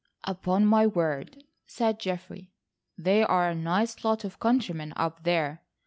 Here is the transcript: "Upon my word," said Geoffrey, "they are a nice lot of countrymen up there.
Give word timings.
"Upon 0.23 0.65
my 0.65 0.87
word," 0.87 1.43
said 1.67 1.99
Geoffrey, 1.99 2.49
"they 2.97 3.21
are 3.21 3.47
a 3.47 3.53
nice 3.53 4.03
lot 4.03 4.23
of 4.23 4.39
countrymen 4.39 4.93
up 4.95 5.21
there. 5.21 5.61